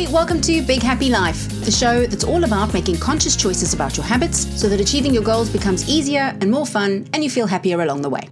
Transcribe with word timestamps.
Hey, 0.00 0.10
welcome 0.10 0.40
to 0.40 0.62
Big 0.62 0.82
Happy 0.82 1.10
Life, 1.10 1.46
the 1.62 1.70
show 1.70 2.06
that's 2.06 2.24
all 2.24 2.44
about 2.44 2.72
making 2.72 2.96
conscious 2.96 3.36
choices 3.36 3.74
about 3.74 3.98
your 3.98 4.06
habits 4.06 4.58
so 4.58 4.66
that 4.66 4.80
achieving 4.80 5.12
your 5.12 5.22
goals 5.22 5.50
becomes 5.50 5.86
easier 5.90 6.34
and 6.40 6.50
more 6.50 6.64
fun 6.64 7.06
and 7.12 7.22
you 7.22 7.28
feel 7.28 7.46
happier 7.46 7.82
along 7.82 8.00
the 8.00 8.08
way. 8.08 8.30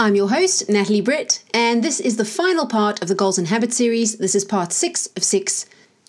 I'm 0.00 0.16
your 0.16 0.28
host, 0.28 0.68
Natalie 0.68 1.00
Britt, 1.00 1.44
and 1.54 1.84
this 1.84 2.00
is 2.00 2.16
the 2.16 2.24
final 2.24 2.66
part 2.66 3.00
of 3.02 3.06
the 3.06 3.14
Goals 3.14 3.38
and 3.38 3.46
Habits 3.46 3.76
series. 3.76 4.18
This 4.18 4.34
is 4.34 4.44
part 4.44 4.72
six 4.72 5.06
of 5.16 5.22
six. 5.22 5.66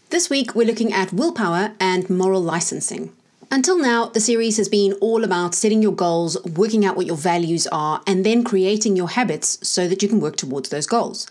This 0.09 0.31
week, 0.31 0.55
we're 0.55 0.65
looking 0.65 0.91
at 0.91 1.13
willpower 1.13 1.75
and 1.79 2.09
moral 2.09 2.41
licensing. 2.41 3.13
Until 3.51 3.77
now, 3.77 4.07
the 4.07 4.19
series 4.19 4.57
has 4.57 4.67
been 4.67 4.93
all 4.93 5.23
about 5.23 5.53
setting 5.53 5.83
your 5.83 5.93
goals, 5.93 6.43
working 6.43 6.83
out 6.83 6.97
what 6.97 7.05
your 7.05 7.17
values 7.17 7.67
are, 7.67 8.01
and 8.07 8.25
then 8.25 8.43
creating 8.43 8.95
your 8.95 9.09
habits 9.09 9.59
so 9.61 9.87
that 9.87 10.01
you 10.01 10.09
can 10.09 10.19
work 10.19 10.37
towards 10.37 10.69
those 10.69 10.87
goals. 10.87 11.27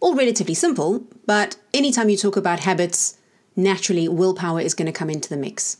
All 0.00 0.14
relatively 0.14 0.54
simple, 0.54 1.04
but 1.26 1.56
anytime 1.74 2.08
you 2.08 2.16
talk 2.16 2.36
about 2.36 2.60
habits, 2.60 3.18
naturally 3.56 4.08
willpower 4.08 4.60
is 4.60 4.74
going 4.74 4.86
to 4.86 4.92
come 4.92 5.10
into 5.10 5.28
the 5.28 5.36
mix. 5.36 5.78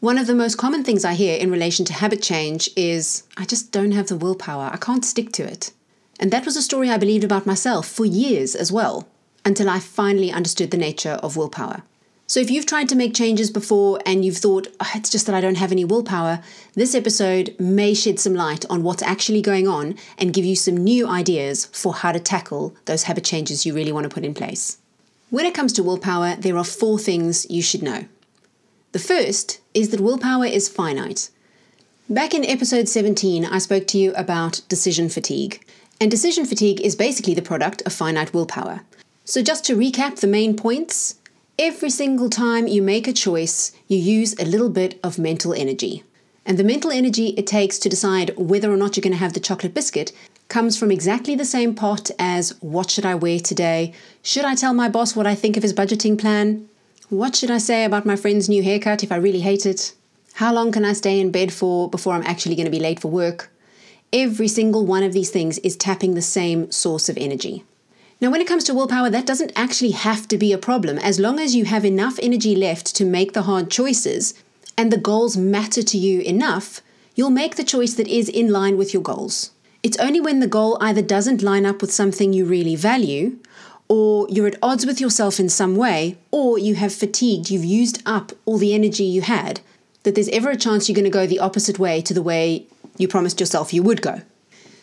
One 0.00 0.16
of 0.16 0.28
the 0.28 0.34
most 0.34 0.56
common 0.56 0.84
things 0.84 1.04
I 1.04 1.14
hear 1.14 1.36
in 1.36 1.50
relation 1.50 1.84
to 1.86 1.92
habit 1.92 2.22
change 2.22 2.70
is 2.76 3.24
I 3.36 3.44
just 3.44 3.72
don't 3.72 3.90
have 3.90 4.06
the 4.06 4.16
willpower, 4.16 4.70
I 4.72 4.76
can't 4.76 5.04
stick 5.04 5.32
to 5.32 5.42
it. 5.42 5.72
And 6.20 6.30
that 6.30 6.44
was 6.44 6.56
a 6.56 6.62
story 6.62 6.88
I 6.88 6.98
believed 6.98 7.24
about 7.24 7.46
myself 7.46 7.88
for 7.88 8.04
years 8.04 8.54
as 8.54 8.70
well, 8.70 9.08
until 9.44 9.68
I 9.68 9.80
finally 9.80 10.30
understood 10.30 10.70
the 10.70 10.76
nature 10.76 11.18
of 11.22 11.36
willpower. 11.36 11.82
So, 12.30 12.40
if 12.40 12.50
you've 12.50 12.66
tried 12.66 12.90
to 12.90 12.94
make 12.94 13.14
changes 13.14 13.50
before 13.50 14.00
and 14.04 14.22
you've 14.22 14.36
thought, 14.36 14.68
oh, 14.80 14.90
it's 14.94 15.08
just 15.08 15.24
that 15.24 15.34
I 15.34 15.40
don't 15.40 15.54
have 15.54 15.72
any 15.72 15.86
willpower, 15.86 16.40
this 16.74 16.94
episode 16.94 17.56
may 17.58 17.94
shed 17.94 18.20
some 18.20 18.34
light 18.34 18.66
on 18.68 18.82
what's 18.82 19.02
actually 19.02 19.40
going 19.40 19.66
on 19.66 19.94
and 20.18 20.34
give 20.34 20.44
you 20.44 20.54
some 20.54 20.76
new 20.76 21.08
ideas 21.08 21.64
for 21.72 21.94
how 21.94 22.12
to 22.12 22.20
tackle 22.20 22.76
those 22.84 23.04
habit 23.04 23.24
changes 23.24 23.64
you 23.64 23.72
really 23.72 23.92
want 23.92 24.04
to 24.04 24.12
put 24.12 24.26
in 24.26 24.34
place. 24.34 24.76
When 25.30 25.46
it 25.46 25.54
comes 25.54 25.72
to 25.72 25.82
willpower, 25.82 26.36
there 26.36 26.58
are 26.58 26.64
four 26.64 26.98
things 26.98 27.46
you 27.48 27.62
should 27.62 27.82
know. 27.82 28.04
The 28.92 28.98
first 28.98 29.62
is 29.72 29.88
that 29.88 30.00
willpower 30.00 30.44
is 30.44 30.68
finite. 30.68 31.30
Back 32.10 32.34
in 32.34 32.44
episode 32.44 32.90
17, 32.90 33.46
I 33.46 33.56
spoke 33.56 33.86
to 33.86 33.98
you 33.98 34.12
about 34.12 34.60
decision 34.68 35.08
fatigue. 35.08 35.64
And 35.98 36.10
decision 36.10 36.44
fatigue 36.44 36.82
is 36.82 36.94
basically 36.94 37.32
the 37.32 37.40
product 37.40 37.80
of 37.86 37.94
finite 37.94 38.34
willpower. 38.34 38.82
So, 39.24 39.42
just 39.42 39.62
to 39.66 39.76
recap 39.76 40.20
the 40.20 40.26
main 40.26 40.56
points, 40.56 41.17
Every 41.60 41.90
single 41.90 42.30
time 42.30 42.68
you 42.68 42.82
make 42.82 43.08
a 43.08 43.12
choice, 43.12 43.72
you 43.88 43.98
use 43.98 44.32
a 44.38 44.44
little 44.44 44.68
bit 44.68 45.00
of 45.02 45.18
mental 45.18 45.52
energy. 45.52 46.04
And 46.46 46.56
the 46.56 46.62
mental 46.62 46.92
energy 46.92 47.30
it 47.30 47.48
takes 47.48 47.80
to 47.80 47.88
decide 47.88 48.32
whether 48.36 48.72
or 48.72 48.76
not 48.76 48.96
you're 48.96 49.02
going 49.02 49.12
to 49.12 49.18
have 49.18 49.32
the 49.32 49.40
chocolate 49.40 49.74
biscuit 49.74 50.12
comes 50.48 50.78
from 50.78 50.92
exactly 50.92 51.34
the 51.34 51.44
same 51.44 51.74
pot 51.74 52.12
as 52.16 52.50
what 52.60 52.90
should 52.90 53.04
I 53.04 53.16
wear 53.16 53.40
today? 53.40 53.92
Should 54.22 54.44
I 54.44 54.54
tell 54.54 54.72
my 54.72 54.88
boss 54.88 55.16
what 55.16 55.26
I 55.26 55.34
think 55.34 55.56
of 55.56 55.64
his 55.64 55.74
budgeting 55.74 56.16
plan? 56.16 56.68
What 57.08 57.34
should 57.34 57.50
I 57.50 57.58
say 57.58 57.84
about 57.84 58.06
my 58.06 58.14
friend's 58.14 58.48
new 58.48 58.62
haircut 58.62 59.02
if 59.02 59.10
I 59.10 59.16
really 59.16 59.40
hate 59.40 59.66
it? 59.66 59.94
How 60.34 60.54
long 60.54 60.70
can 60.70 60.84
I 60.84 60.92
stay 60.92 61.18
in 61.18 61.32
bed 61.32 61.52
for 61.52 61.90
before 61.90 62.12
I'm 62.12 62.22
actually 62.22 62.54
going 62.54 62.66
to 62.66 62.70
be 62.70 62.78
late 62.78 63.00
for 63.00 63.08
work? 63.08 63.50
Every 64.12 64.46
single 64.46 64.86
one 64.86 65.02
of 65.02 65.12
these 65.12 65.30
things 65.30 65.58
is 65.58 65.76
tapping 65.76 66.14
the 66.14 66.22
same 66.22 66.70
source 66.70 67.08
of 67.08 67.18
energy. 67.18 67.64
Now, 68.20 68.30
when 68.30 68.40
it 68.40 68.48
comes 68.48 68.64
to 68.64 68.74
willpower, 68.74 69.10
that 69.10 69.26
doesn't 69.26 69.52
actually 69.54 69.92
have 69.92 70.26
to 70.28 70.36
be 70.36 70.52
a 70.52 70.58
problem. 70.58 70.98
As 70.98 71.20
long 71.20 71.38
as 71.38 71.54
you 71.54 71.66
have 71.66 71.84
enough 71.84 72.18
energy 72.20 72.56
left 72.56 72.96
to 72.96 73.04
make 73.04 73.32
the 73.32 73.42
hard 73.42 73.70
choices 73.70 74.34
and 74.76 74.90
the 74.90 74.98
goals 74.98 75.36
matter 75.36 75.84
to 75.84 75.96
you 75.96 76.20
enough, 76.22 76.80
you'll 77.14 77.30
make 77.30 77.54
the 77.54 77.62
choice 77.62 77.94
that 77.94 78.08
is 78.08 78.28
in 78.28 78.50
line 78.50 78.76
with 78.76 78.92
your 78.92 79.02
goals. 79.02 79.52
It's 79.84 79.98
only 79.98 80.20
when 80.20 80.40
the 80.40 80.48
goal 80.48 80.78
either 80.80 81.00
doesn't 81.00 81.42
line 81.42 81.64
up 81.64 81.80
with 81.80 81.92
something 81.92 82.32
you 82.32 82.44
really 82.44 82.74
value, 82.74 83.38
or 83.88 84.26
you're 84.28 84.48
at 84.48 84.58
odds 84.60 84.84
with 84.84 85.00
yourself 85.00 85.38
in 85.38 85.48
some 85.48 85.76
way, 85.76 86.18
or 86.32 86.58
you 86.58 86.74
have 86.74 86.92
fatigued, 86.92 87.50
you've 87.50 87.64
used 87.64 88.02
up 88.04 88.32
all 88.44 88.58
the 88.58 88.74
energy 88.74 89.04
you 89.04 89.22
had, 89.22 89.60
that 90.02 90.16
there's 90.16 90.28
ever 90.30 90.50
a 90.50 90.56
chance 90.56 90.88
you're 90.88 90.94
going 90.94 91.04
to 91.04 91.10
go 91.10 91.26
the 91.26 91.38
opposite 91.38 91.78
way 91.78 92.02
to 92.02 92.12
the 92.12 92.22
way 92.22 92.66
you 92.96 93.06
promised 93.06 93.38
yourself 93.38 93.72
you 93.72 93.82
would 93.84 94.02
go. 94.02 94.22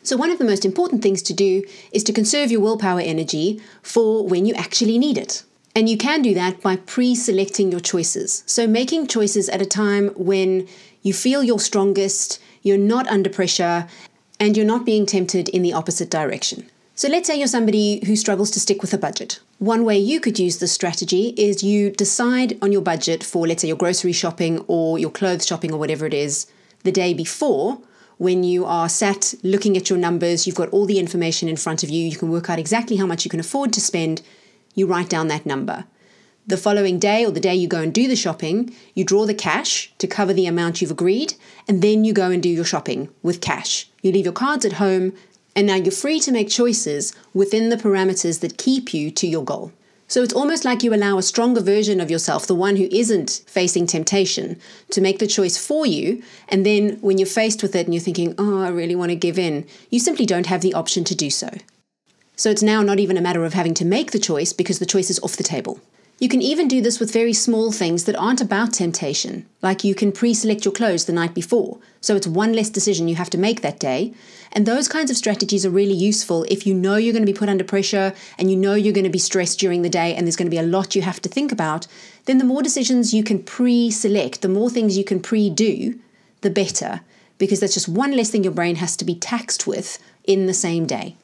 So, 0.06 0.16
one 0.16 0.30
of 0.30 0.38
the 0.38 0.46
most 0.46 0.66
important 0.66 1.02
things 1.02 1.24
to 1.24 1.34
do 1.34 1.64
is 1.92 2.04
to 2.04 2.14
conserve 2.14 2.52
your 2.52 2.62
willpower 2.62 3.00
energy 3.00 3.60
for 3.82 4.24
when 4.24 4.46
you 4.46 4.54
actually 4.54 5.00
need 5.00 5.18
it. 5.18 5.44
And 5.76 5.90
you 5.90 5.98
can 5.98 6.22
do 6.22 6.36
that 6.36 6.62
by 6.62 6.76
pre 6.76 7.16
selecting 7.16 7.72
your 7.72 7.80
choices. 7.80 8.44
So, 8.46 8.68
making 8.68 9.08
choices 9.08 9.50
at 9.50 9.64
a 9.64 9.66
time 9.66 10.10
when 10.10 10.68
you 11.02 11.12
feel 11.12 11.44
you're 11.44 11.58
strongest, 11.58 12.40
you're 12.62 12.78
not 12.78 13.08
under 13.08 13.32
pressure, 13.32 13.88
and 14.40 14.56
you're 14.56 14.64
not 14.64 14.86
being 14.86 15.08
tempted 15.08 15.50
in 15.50 15.64
the 15.64 15.74
opposite 15.74 16.12
direction. 16.12 16.70
So, 16.94 17.08
let's 17.08 17.26
say 17.26 17.40
you're 17.40 17.48
somebody 17.48 18.06
who 18.06 18.16
struggles 18.16 18.52
to 18.52 18.60
stick 18.60 18.84
with 18.84 18.94
a 18.94 19.00
budget. 19.00 19.40
One 19.58 19.86
way 19.86 19.98
you 19.98 20.20
could 20.20 20.38
use 20.38 20.60
this 20.60 20.72
strategy 20.72 21.34
is 21.36 21.64
you 21.64 21.90
decide 21.90 22.60
on 22.62 22.72
your 22.72 22.84
budget 22.84 23.24
for, 23.24 23.48
let's 23.48 23.64
say, 23.64 23.70
your 23.70 23.78
grocery 23.78 24.14
shopping 24.14 24.64
or 24.68 25.00
your 25.00 25.10
clothes 25.10 25.48
shopping 25.48 25.74
or 25.74 25.80
whatever 25.80 26.06
it 26.06 26.14
is 26.14 26.46
the 26.84 26.92
day 26.92 27.16
before 27.16 27.80
when 28.18 28.44
you 28.44 28.66
are 28.66 28.90
sat 28.90 29.34
looking 29.44 29.76
at 29.76 29.90
your 29.90 30.00
numbers, 30.00 30.46
you've 30.46 30.56
got 30.56 30.70
all 30.70 30.86
the 30.86 31.00
information 31.00 31.50
in 31.50 31.58
front 31.58 31.84
of 31.84 31.90
you, 31.90 32.06
you 32.08 32.18
can 32.18 32.30
work 32.30 32.50
out 32.50 32.60
exactly 32.60 32.98
how 32.98 33.06
much 33.06 33.26
you 33.26 33.30
can 33.30 33.40
afford 33.40 33.74
to 33.74 33.82
spend, 33.82 34.22
you 34.74 34.88
write 34.88 35.10
down 35.10 35.28
that 35.28 35.46
number. 35.46 35.86
The 36.48 36.58
following 36.58 37.00
day 37.00 37.26
or 37.26 37.32
the 37.32 37.40
day 37.40 37.56
you 37.56 37.68
go 37.68 37.82
and 37.82 37.94
do 37.94 38.08
the 38.08 38.16
shopping, 38.16 38.74
you 38.94 39.04
draw 39.04 39.26
the 39.26 39.34
cash 39.34 39.92
to 39.98 40.08
cover 40.08 40.32
the 40.32 40.46
amount 40.46 40.80
you've 40.80 40.92
agreed, 40.92 41.34
and 41.68 41.82
then 41.82 42.06
you 42.06 42.14
go 42.14 42.30
and 42.30 42.44
do 42.44 42.50
your 42.50 42.64
shopping 42.64 43.10
with 43.24 43.42
cash. 43.42 43.90
You 44.02 44.12
leave 44.12 44.26
your 44.26 44.34
cards 44.34 44.64
at 44.64 44.74
home, 44.74 45.14
and 45.56 45.66
now 45.66 45.76
you're 45.76 45.92
free 45.92 46.20
to 46.20 46.32
make 46.32 46.50
choices 46.50 47.14
within 47.34 47.70
the 47.70 47.78
parameters 47.78 48.42
that 48.42 48.58
keep 48.58 48.94
you 48.94 49.10
to 49.12 49.26
your 49.26 49.44
goal. 49.44 49.72
So 50.08 50.22
it's 50.22 50.34
almost 50.34 50.66
like 50.66 50.84
you 50.84 50.94
allow 50.94 51.18
a 51.18 51.24
stronger 51.24 51.62
version 51.62 52.00
of 52.00 52.12
yourself, 52.12 52.46
the 52.46 52.54
one 52.54 52.76
who 52.76 52.88
isn't 52.92 53.42
facing 53.48 53.88
temptation, 53.88 54.60
to 54.92 55.02
make 55.02 55.18
the 55.20 55.28
choice 55.28 55.58
for 55.58 55.86
you. 55.86 56.22
And 56.48 56.66
then 56.66 56.98
when 57.02 57.18
you're 57.18 57.26
faced 57.26 57.64
with 57.64 57.76
it 57.76 57.88
and 57.88 57.94
you're 57.94 58.02
thinking, 58.02 58.36
oh, 58.38 58.62
I 58.62 58.70
really 58.70 58.96
want 58.96 59.10
to 59.10 59.16
give 59.16 59.40
in, 59.40 59.66
you 59.90 60.00
simply 60.00 60.26
don't 60.26 60.46
have 60.46 60.62
the 60.62 60.76
option 60.76 61.04
to 61.06 61.16
do 61.16 61.30
so. 61.30 61.50
So 62.36 62.50
it's 62.50 62.62
now 62.62 62.82
not 62.82 63.00
even 63.00 63.18
a 63.18 63.22
matter 63.22 63.46
of 63.46 63.54
having 63.54 63.74
to 63.76 63.86
make 63.86 64.12
the 64.12 64.20
choice 64.20 64.54
because 64.54 64.80
the 64.80 64.86
choice 64.86 65.10
is 65.10 65.20
off 65.20 65.38
the 65.38 65.44
table. 65.44 65.80
You 66.18 66.30
can 66.30 66.42
even 66.42 66.70
do 66.70 66.82
this 66.82 66.98
with 66.98 67.12
very 67.12 67.34
small 67.34 67.74
things 67.74 68.06
that 68.06 68.16
aren't 68.16 68.40
about 68.40 68.72
temptation, 68.72 69.46
like 69.62 69.84
you 69.84 69.94
can 69.94 70.14
pre 70.14 70.34
select 70.34 70.64
your 70.64 70.74
clothes 70.74 71.04
the 71.04 71.12
night 71.12 71.34
before, 71.34 71.78
so 72.00 72.16
it's 72.16 72.26
one 72.26 72.54
less 72.54 72.70
decision 72.70 73.10
you 73.10 73.16
have 73.16 73.30
to 73.32 73.38
make 73.38 73.62
that 73.62 73.82
day. 73.82 74.14
And 74.54 74.66
those 74.66 74.88
kinds 74.88 75.12
of 75.12 75.18
strategies 75.18 75.66
are 75.66 75.70
really 75.70 75.94
useful 75.94 76.46
if 76.48 76.66
you 76.66 76.74
know 76.74 76.96
you're 76.96 77.12
going 77.12 77.26
to 77.26 77.32
be 77.32 77.38
put 77.38 77.50
under 77.50 77.66
pressure 77.66 78.14
and 78.38 78.50
you 78.50 78.56
know 78.56 78.76
you're 78.76 78.94
going 78.94 79.04
to 79.04 79.10
be 79.10 79.20
stressed 79.20 79.60
during 79.60 79.82
the 79.82 79.90
day 79.90 80.16
and 80.16 80.26
there's 80.26 80.38
going 80.38 80.46
to 80.46 80.56
be 80.56 80.58
a 80.58 80.64
lot 80.64 80.96
you 80.96 81.02
have 81.02 81.22
to 81.22 81.28
think 81.28 81.52
about. 81.52 81.86
Then 82.24 82.38
the 82.38 82.46
more 82.46 82.64
decisions 82.64 83.14
you 83.14 83.22
can 83.22 83.44
pre 83.44 83.92
select, 83.92 84.42
the 84.42 84.48
more 84.48 84.70
things 84.70 84.98
you 84.98 85.04
can 85.04 85.20
pre 85.20 85.50
do, 85.50 86.00
the 86.40 86.50
better, 86.50 87.02
because 87.38 87.60
that's 87.60 87.74
just 87.74 87.90
one 87.90 88.16
less 88.16 88.30
thing 88.30 88.46
your 88.46 88.54
brain 88.54 88.78
has 88.78 88.96
to 88.98 89.04
be 89.04 89.16
taxed 89.16 89.68
with 89.68 90.00
in 90.24 90.46
the 90.46 90.54
same 90.54 90.86
day. 90.86 91.18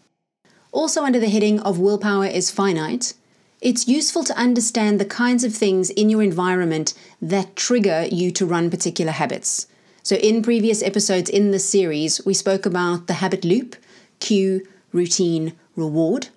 Also, 0.74 1.04
under 1.04 1.20
the 1.20 1.30
heading 1.30 1.62
of 1.62 1.80
willpower 1.80 2.26
is 2.26 2.52
finite, 2.52 3.14
it's 3.62 3.88
useful 3.88 4.24
to 4.24 4.38
understand 4.38 5.00
the 5.00 5.06
kinds 5.06 5.44
of 5.44 5.54
things 5.54 5.92
in 5.92 6.10
your 6.10 6.24
environment 6.24 6.96
that 7.22 7.56
trigger 7.56 8.08
you 8.12 8.32
to 8.32 8.46
run 8.46 8.72
particular 8.72 9.12
habits. 9.12 9.68
So, 10.04 10.16
in 10.16 10.42
previous 10.42 10.82
episodes 10.82 11.30
in 11.30 11.52
this 11.52 11.70
series, 11.70 12.26
we 12.26 12.34
spoke 12.34 12.66
about 12.66 13.06
the 13.06 13.14
habit 13.14 13.46
loop 13.46 13.76
cue, 14.20 14.68
routine, 14.92 15.54
reward. 15.76 16.30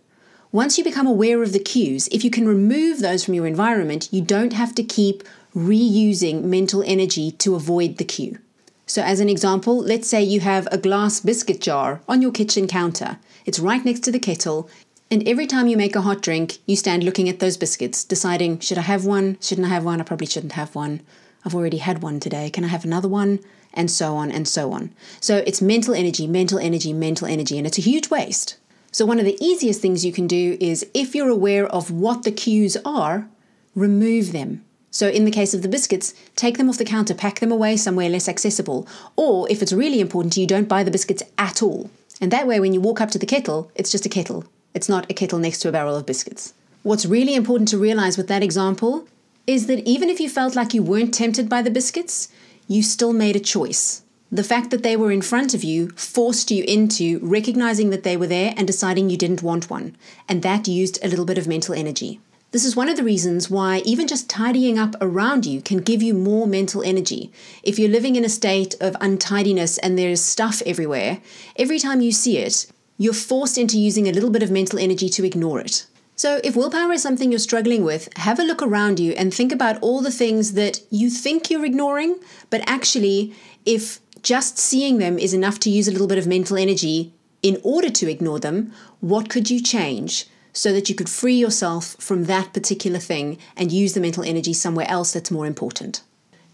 Once 0.53 0.79
you 0.79 0.85
become 0.85 1.07
aware 1.07 1.43
of 1.43 1.53
the 1.53 1.59
cues, 1.59 2.09
if 2.09 2.25
you 2.25 2.31
can 2.31 2.47
remove 2.47 3.01
those 3.01 3.25
from 3.25 3.35
your 3.35 3.47
environment, 3.47 4.09
you 4.12 4.21
don't 4.21 4.53
have 4.53 4.75
to 4.75 4.83
keep 4.83 5.23
reusing 5.55 6.43
mental 6.45 6.83
energy 6.87 7.31
to 7.33 7.55
avoid 7.55 7.97
the 7.97 8.05
cue. 8.05 8.39
So, 8.87 9.03
as 9.03 9.19
an 9.19 9.31
example, 9.31 9.79
let's 9.79 10.09
say 10.09 10.23
you 10.23 10.41
have 10.41 10.69
a 10.71 10.79
glass 10.79 11.21
biscuit 11.21 11.61
jar 11.61 12.03
on 12.06 12.21
your 12.21 12.33
kitchen 12.33 12.69
counter. 12.69 13.19
It's 13.47 13.59
right 13.59 13.83
next 13.83 14.01
to 14.01 14.12
the 14.12 14.19
kettle. 14.19 14.69
And 15.10 15.26
every 15.28 15.47
time 15.47 15.66
you 15.66 15.76
make 15.76 15.94
a 15.94 16.00
hot 16.00 16.22
drink, 16.22 16.59
you 16.66 16.76
stand 16.76 17.04
looking 17.04 17.28
at 17.28 17.38
those 17.38 17.56
biscuits, 17.56 18.05
deciding, 18.05 18.61
should 18.61 18.79
I 18.79 18.82
have 18.82 19.05
one? 19.05 19.38
Shouldn't 19.40 19.67
I 19.67 19.70
have 19.70 19.84
one? 19.84 20.00
I 20.00 20.05
probably 20.05 20.26
shouldn't 20.26 20.55
have 20.55 20.75
one. 20.75 21.02
I've 21.44 21.55
already 21.55 21.79
had 21.79 22.02
one 22.02 22.20
today. 22.20 22.50
Can 22.50 22.64
I 22.64 22.69
have 22.69 22.84
another 22.84 23.08
one? 23.08 23.40
And 23.75 23.90
so 23.90 24.17
on 24.17 24.31
and 24.31 24.49
so 24.49 24.73
on. 24.73 24.93
So 25.20 25.43
it's 25.46 25.61
mental 25.61 25.94
energy, 25.94 26.26
mental 26.26 26.58
energy, 26.58 26.93
mental 26.93 27.29
energy, 27.29 27.58
and 27.58 27.67
it's 27.67 27.79
a 27.79 27.82
huge 27.82 28.08
waste. 28.08 28.56
So, 28.94 29.05
one 29.05 29.19
of 29.19 29.25
the 29.25 29.37
easiest 29.44 29.81
things 29.81 30.05
you 30.05 30.12
can 30.12 30.29
do 30.29 30.56
is 30.61 30.87
if 30.94 31.17
you're 31.17 31.29
aware 31.29 31.67
of 31.67 31.90
what 31.90 32.23
the 32.23 32.31
cues 32.31 32.76
are, 32.84 33.29
remove 33.75 34.31
them. 34.31 34.64
So, 34.93 35.08
in 35.08 35.25
the 35.25 35.32
case 35.32 35.52
of 35.52 35.62
the 35.62 35.69
biscuits, 35.69 36.14
take 36.37 36.58
them 36.58 36.69
off 36.69 36.79
the 36.79 36.84
counter, 36.84 37.12
pack 37.12 37.40
them 37.40 37.50
away 37.50 37.76
somewhere 37.76 38.08
less 38.08 38.29
accessible. 38.29 38.87
Or, 39.17 39.50
if 39.50 39.62
it's 39.62 39.73
really 39.73 39.99
important 39.99 40.34
to 40.34 40.40
you, 40.40 40.46
don't 40.46 40.69
buy 40.69 40.84
the 40.84 40.93
biscuits 40.93 41.25
at 41.37 41.61
all. 41.61 41.90
And 42.20 42.31
that 42.31 42.46
way, 42.46 42.61
when 42.61 42.73
you 42.73 42.81
walk 42.81 43.00
up 43.00 43.11
to 43.11 43.19
the 43.19 43.26
kettle, 43.26 43.73
it's 43.75 43.90
just 43.90 44.06
a 44.06 44.08
kettle. 44.08 44.44
It's 44.75 44.88
not 44.88 45.09
a 45.11 45.15
kettle 45.15 45.38
next 45.38 45.61
to 45.61 45.69
a 45.69 45.73
barrel 45.73 45.97
of 45.97 46.05
biscuits. 46.05 46.53
What's 46.82 47.06
really 47.06 47.35
important 47.35 47.69
to 47.69 47.79
realize 47.79 48.19
with 48.19 48.29
that 48.29 48.43
example 48.43 49.06
is 49.47 49.67
that 49.69 49.87
even 49.87 50.11
if 50.11 50.21
you 50.21 50.29
felt 50.29 50.56
like 50.56 50.75
you 50.75 50.82
weren't 50.82 51.15
tempted 51.15 51.49
by 51.49 51.62
the 51.62 51.71
biscuits, 51.71 52.29
you 52.67 52.82
still 52.82 53.12
made 53.12 53.37
a 53.37 53.41
choice. 53.41 54.03
The 54.32 54.43
fact 54.43 54.71
that 54.71 54.82
they 54.82 54.97
were 54.97 55.12
in 55.12 55.23
front 55.23 55.55
of 55.55 55.62
you 55.62 55.91
forced 55.91 56.50
you 56.50 56.65
into 56.65 57.21
recognizing 57.23 57.91
that 57.91 58.03
they 58.03 58.17
were 58.17 58.26
there 58.26 58.53
and 58.56 58.67
deciding 58.67 59.09
you 59.09 59.17
didn't 59.17 59.43
want 59.43 59.71
one, 59.71 59.97
and 60.29 60.43
that 60.43 60.67
used 60.67 60.99
a 61.03 61.09
little 61.09 61.25
bit 61.25 61.38
of 61.38 61.47
mental 61.47 61.75
energy. 61.75 62.20
This 62.50 62.65
is 62.65 62.77
one 62.77 62.88
of 62.88 62.97
the 62.97 63.05
reasons 63.05 63.50
why 63.50 63.79
even 63.85 64.06
just 64.06 64.31
tidying 64.31 64.79
up 64.79 64.94
around 65.00 65.44
you 65.44 65.61
can 65.61 65.79
give 65.79 66.03
you 66.03 66.15
more 66.15 66.47
mental 66.47 66.82
energy. 66.82 67.32
If 67.62 67.79
you're 67.79 67.88
living 67.88 68.17
in 68.17 68.25
a 68.25 68.29
state 68.29 68.75
of 68.81 68.97
untidiness 69.00 69.79
and 69.79 69.99
there's 69.99 70.20
stuff 70.20 70.62
everywhere, 70.65 71.20
every 71.56 71.79
time 71.79 72.00
you 72.00 72.12
see 72.12 72.38
it, 72.38 72.67
you're 72.96 73.12
forced 73.12 73.58
into 73.58 73.79
using 73.79 74.08
a 74.08 74.12
little 74.12 74.31
bit 74.31 74.43
of 74.43 74.50
mental 74.50 74.79
energy 74.79 75.08
to 75.11 75.25
ignore 75.25 75.61
it. 75.61 75.87
So, 76.17 76.41
if 76.44 76.55
willpower 76.55 76.93
is 76.93 77.02
something 77.02 77.32
you're 77.32 77.41
struggling 77.41 77.82
with, 77.82 78.08
have 78.17 78.38
a 78.38 78.44
look 78.44 78.62
around 78.62 79.00
you 79.00 79.12
and 79.12 79.35
think 79.35 79.50
about 79.50 79.81
all 79.82 80.00
the 80.00 80.12
things 80.12 80.52
that 80.52 80.81
you 80.91 81.11
think 81.11 81.50
you're 81.50 81.64
ignoring, 81.64 82.20
but 82.50 82.62
actually, 82.67 83.35
if 83.67 83.99
just 84.23 84.58
seeing 84.58 84.99
them 84.99 85.19
is 85.19 85.35
enough 85.35 85.58
to 85.61 85.70
use 85.70 85.88
a 85.88 85.91
little 85.91 86.06
bit 86.06 86.19
of 86.19 86.26
mental 86.26 86.56
energy 86.56 87.12
in 87.43 87.61
order 87.64 87.91
to 87.91 88.11
ignore 88.11 88.38
them, 88.38 88.73
what 89.00 89.29
could 89.29 89.50
you 89.50 89.61
change 89.61 90.26
so 90.52 90.73
that 90.73 90.88
you 90.88 90.94
could 90.94 91.08
free 91.08 91.35
yourself 91.35 91.96
from 91.99 92.25
that 92.25 92.52
particular 92.52 93.00
thing 93.00 93.37
and 93.56 93.73
use 93.73 93.93
the 93.93 94.00
mental 94.00 94.23
energy 94.23 94.52
somewhere 94.52 94.88
else 94.88 95.12
that's 95.12 95.32
more 95.32 95.46
important? 95.46 96.02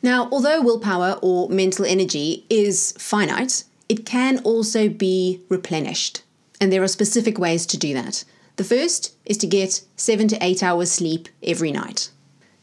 Now, 0.02 0.28
although 0.32 0.62
willpower 0.62 1.18
or 1.20 1.50
mental 1.50 1.84
energy 1.84 2.46
is 2.48 2.92
finite, 2.98 3.64
it 3.90 4.06
can 4.06 4.38
also 4.38 4.88
be 4.88 5.42
replenished. 5.50 6.22
And 6.60 6.70
there 6.70 6.82
are 6.82 6.88
specific 6.88 7.38
ways 7.38 7.64
to 7.66 7.78
do 7.78 7.94
that. 7.94 8.24
The 8.56 8.64
first 8.64 9.14
is 9.24 9.38
to 9.38 9.46
get 9.46 9.82
seven 9.96 10.28
to 10.28 10.44
eight 10.44 10.62
hours 10.62 10.92
sleep 10.92 11.28
every 11.42 11.72
night. 11.72 12.10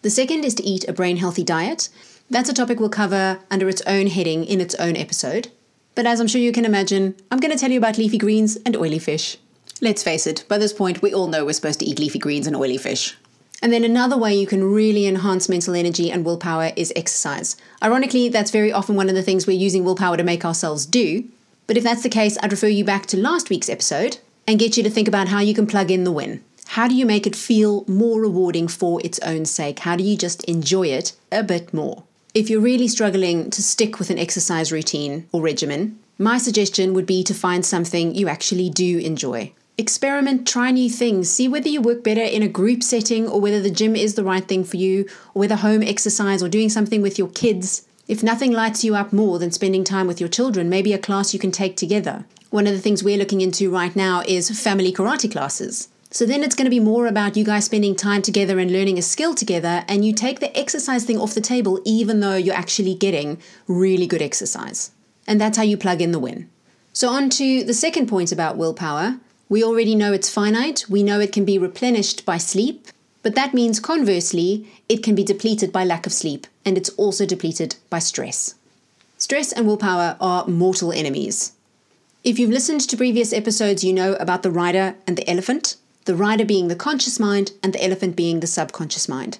The 0.03 0.11
second 0.11 0.45
is 0.45 0.53
to 0.55 0.63
eat 0.63 0.87
a 0.87 0.93
brain 0.93 1.17
healthy 1.17 1.43
diet. 1.43 1.89
That's 2.29 2.49
a 2.49 2.53
topic 2.53 2.79
we'll 2.79 2.89
cover 2.89 3.39
under 3.49 3.67
its 3.67 3.81
own 3.87 4.07
heading 4.07 4.45
in 4.45 4.61
its 4.61 4.75
own 4.75 4.95
episode. 4.95 5.49
But 5.95 6.05
as 6.05 6.19
I'm 6.19 6.27
sure 6.27 6.39
you 6.39 6.51
can 6.51 6.65
imagine, 6.65 7.15
I'm 7.31 7.39
going 7.39 7.51
to 7.51 7.59
tell 7.59 7.71
you 7.71 7.79
about 7.79 7.97
leafy 7.97 8.19
greens 8.19 8.57
and 8.65 8.77
oily 8.77 8.99
fish. 8.99 9.37
Let's 9.81 10.03
face 10.03 10.27
it, 10.27 10.45
by 10.47 10.59
this 10.59 10.73
point, 10.73 11.01
we 11.01 11.13
all 11.13 11.27
know 11.27 11.45
we're 11.45 11.53
supposed 11.53 11.79
to 11.79 11.85
eat 11.85 11.99
leafy 11.99 12.19
greens 12.19 12.45
and 12.45 12.55
oily 12.55 12.77
fish. 12.77 13.17
And 13.61 13.73
then 13.73 13.83
another 13.83 14.17
way 14.17 14.35
you 14.35 14.45
can 14.45 14.63
really 14.63 15.07
enhance 15.07 15.49
mental 15.49 15.73
energy 15.73 16.11
and 16.11 16.23
willpower 16.23 16.71
is 16.75 16.93
exercise. 16.95 17.57
Ironically, 17.81 18.29
that's 18.29 18.51
very 18.51 18.71
often 18.71 18.95
one 18.95 19.09
of 19.09 19.15
the 19.15 19.23
things 19.23 19.47
we're 19.47 19.57
using 19.57 19.83
willpower 19.83 20.17
to 20.17 20.23
make 20.23 20.45
ourselves 20.45 20.85
do. 20.85 21.27
But 21.67 21.77
if 21.77 21.83
that's 21.83 22.03
the 22.03 22.09
case, 22.09 22.37
I'd 22.41 22.51
refer 22.51 22.67
you 22.67 22.85
back 22.85 23.05
to 23.07 23.17
last 23.17 23.49
week's 23.49 23.69
episode 23.69 24.19
and 24.47 24.57
get 24.57 24.77
you 24.77 24.83
to 24.83 24.89
think 24.89 25.07
about 25.07 25.27
how 25.27 25.41
you 25.41 25.53
can 25.53 25.67
plug 25.67 25.91
in 25.91 26.05
the 26.05 26.11
win. 26.11 26.43
How 26.69 26.87
do 26.87 26.95
you 26.95 27.05
make 27.05 27.27
it 27.27 27.35
feel 27.35 27.83
more 27.87 28.21
rewarding 28.21 28.67
for 28.67 29.01
its 29.03 29.19
own 29.19 29.45
sake? 29.45 29.79
How 29.79 29.95
do 29.95 30.03
you 30.03 30.17
just 30.17 30.43
enjoy 30.45 30.87
it 30.87 31.13
a 31.31 31.43
bit 31.43 31.73
more? 31.73 32.03
If 32.33 32.49
you're 32.49 32.61
really 32.61 32.87
struggling 32.87 33.49
to 33.49 33.63
stick 33.63 33.99
with 33.99 34.09
an 34.09 34.19
exercise 34.19 34.71
routine 34.71 35.27
or 35.31 35.41
regimen, 35.41 35.99
my 36.17 36.37
suggestion 36.37 36.93
would 36.93 37.05
be 37.05 37.23
to 37.23 37.33
find 37.33 37.65
something 37.65 38.15
you 38.15 38.27
actually 38.27 38.69
do 38.69 38.99
enjoy. 38.99 39.51
Experiment, 39.77 40.47
try 40.47 40.71
new 40.71 40.89
things, 40.89 41.29
see 41.29 41.47
whether 41.47 41.69
you 41.69 41.81
work 41.81 42.03
better 42.03 42.21
in 42.21 42.41
a 42.43 42.47
group 42.47 42.81
setting 42.81 43.27
or 43.27 43.39
whether 43.39 43.61
the 43.61 43.69
gym 43.69 43.95
is 43.95 44.15
the 44.15 44.23
right 44.23 44.47
thing 44.47 44.63
for 44.63 44.77
you, 44.77 45.05
or 45.33 45.41
whether 45.41 45.55
home 45.55 45.83
exercise 45.83 46.41
or 46.41 46.49
doing 46.49 46.69
something 46.69 47.01
with 47.01 47.17
your 47.19 47.29
kids. 47.29 47.86
If 48.07 48.23
nothing 48.23 48.53
lights 48.53 48.85
you 48.85 48.95
up 48.95 49.11
more 49.11 49.37
than 49.37 49.51
spending 49.51 49.83
time 49.83 50.07
with 50.07 50.21
your 50.21 50.29
children, 50.29 50.69
maybe 50.69 50.93
a 50.93 50.97
class 50.97 51.33
you 51.33 51.39
can 51.39 51.51
take 51.51 51.75
together. 51.75 52.25
One 52.49 52.65
of 52.65 52.71
the 52.71 52.79
things 52.79 53.03
we're 53.03 53.17
looking 53.17 53.41
into 53.41 53.69
right 53.69 53.93
now 53.93 54.23
is 54.25 54.49
family 54.61 54.93
karate 54.93 55.29
classes. 55.29 55.89
So 56.09 56.25
then 56.25 56.41
it's 56.41 56.55
going 56.55 56.67
to 56.67 56.69
be 56.69 56.79
more 56.79 57.05
about 57.05 57.35
you 57.35 57.43
guys 57.43 57.65
spending 57.65 57.97
time 57.97 58.21
together 58.21 58.59
and 58.59 58.71
learning 58.71 58.97
a 58.97 59.01
skill 59.01 59.35
together, 59.35 59.83
and 59.89 60.05
you 60.05 60.13
take 60.13 60.39
the 60.39 60.57
exercise 60.57 61.03
thing 61.03 61.19
off 61.19 61.33
the 61.33 61.41
table, 61.41 61.81
even 61.83 62.21
though 62.21 62.37
you're 62.37 62.55
actually 62.55 62.95
getting 62.95 63.41
really 63.67 64.07
good 64.07 64.21
exercise. 64.21 64.91
And 65.27 65.41
that's 65.41 65.57
how 65.57 65.63
you 65.63 65.75
plug 65.75 66.01
in 66.01 66.13
the 66.13 66.19
win. 66.19 66.49
So, 66.93 67.09
on 67.09 67.29
to 67.31 67.65
the 67.65 67.73
second 67.73 68.07
point 68.07 68.31
about 68.31 68.55
willpower. 68.55 69.19
We 69.49 69.63
already 69.63 69.95
know 69.95 70.13
it's 70.13 70.29
finite, 70.29 70.85
we 70.89 71.03
know 71.03 71.19
it 71.19 71.33
can 71.33 71.43
be 71.43 71.57
replenished 71.57 72.25
by 72.25 72.37
sleep, 72.37 72.87
but 73.27 73.35
that 73.35 73.53
means 73.53 73.81
conversely, 73.81 74.65
it 74.87 75.03
can 75.03 75.13
be 75.13 75.21
depleted 75.21 75.73
by 75.73 75.83
lack 75.83 76.05
of 76.05 76.13
sleep, 76.13 76.47
and 76.63 76.77
it's 76.77 76.91
also 76.91 77.25
depleted 77.25 77.75
by 77.89 77.99
stress. 77.99 78.55
Stress 79.17 79.51
and 79.51 79.67
willpower 79.67 80.15
are 80.21 80.47
mortal 80.47 80.93
enemies. 80.93 81.51
If 82.23 82.39
you've 82.39 82.51
listened 82.51 82.79
to 82.87 82.95
previous 82.95 83.33
episodes, 83.33 83.83
you 83.83 83.91
know 83.91 84.13
about 84.13 84.43
the 84.43 84.49
rider 84.49 84.95
and 85.05 85.17
the 85.17 85.29
elephant, 85.29 85.75
the 86.05 86.15
rider 86.15 86.45
being 86.45 86.69
the 86.69 86.75
conscious 86.77 87.19
mind 87.19 87.51
and 87.61 87.73
the 87.73 87.83
elephant 87.83 88.15
being 88.15 88.39
the 88.39 88.47
subconscious 88.47 89.09
mind. 89.09 89.39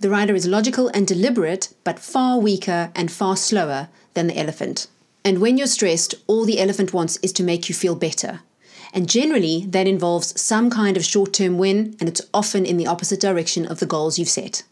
The 0.00 0.10
rider 0.10 0.34
is 0.34 0.48
logical 0.48 0.88
and 0.88 1.06
deliberate, 1.06 1.72
but 1.84 2.00
far 2.00 2.40
weaker 2.40 2.90
and 2.96 3.08
far 3.08 3.36
slower 3.36 3.88
than 4.14 4.26
the 4.26 4.36
elephant. 4.36 4.88
And 5.24 5.38
when 5.38 5.58
you're 5.58 5.68
stressed, 5.68 6.16
all 6.26 6.44
the 6.44 6.58
elephant 6.58 6.92
wants 6.92 7.18
is 7.18 7.32
to 7.34 7.44
make 7.44 7.68
you 7.68 7.74
feel 7.76 7.94
better. 7.94 8.40
And 8.92 9.08
generally, 9.08 9.66
that 9.68 9.86
involves 9.86 10.40
some 10.40 10.70
kind 10.70 10.96
of 10.96 11.04
short 11.04 11.32
term 11.32 11.58
win, 11.58 11.96
and 12.00 12.08
it's 12.08 12.22
often 12.32 12.64
in 12.64 12.76
the 12.76 12.86
opposite 12.86 13.20
direction 13.20 13.66
of 13.66 13.80
the 13.80 13.86
goals 13.86 14.18
you've 14.18 14.28
set. 14.28 14.62